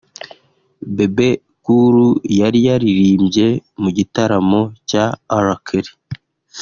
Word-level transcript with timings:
Bebe 0.95 1.29
Cool 1.63 1.97
yari 2.39 2.59
yaririmbye 2.67 3.47
mu 3.81 3.89
gitaramo 3.97 4.61
cya 4.89 5.05
R 5.43 5.47
Kelly 5.65 5.93